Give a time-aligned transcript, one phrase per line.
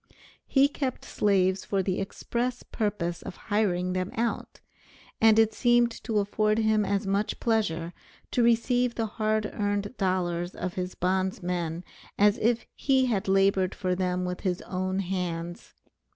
[0.47, 4.59] He kept slaves for the express purpose of hiring them out,
[5.21, 7.93] and it seemed to afford him as much pleasure
[8.31, 11.83] to receive the hard earned dollars of his bondmen
[12.17, 15.75] as if he had labored for them with his own hands.